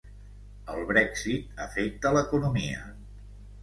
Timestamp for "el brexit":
0.77-1.63